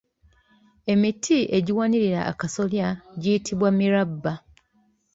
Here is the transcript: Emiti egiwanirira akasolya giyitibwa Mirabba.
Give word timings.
Emiti 0.91 1.37
egiwanirira 1.57 2.21
akasolya 2.31 2.87
giyitibwa 3.21 3.69
Mirabba. 3.77 4.33